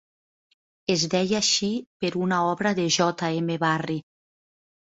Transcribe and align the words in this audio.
Es 0.93 1.03
deia 1.11 1.35
així 1.41 1.69
per 2.05 2.11
una 2.29 2.39
obra 2.55 2.73
de 2.81 2.89
J.M. 2.97 3.59
Barrie. 3.67 4.07